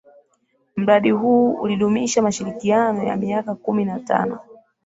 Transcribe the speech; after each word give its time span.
Mradi 0.75 1.11
huu 1.11 1.51
ulidumisha 1.53 2.21
mashirikiano 2.21 3.03
ya 3.03 3.15
miaka 3.15 3.55
kumi 3.55 3.85
na 3.85 3.99
tano. 3.99 4.39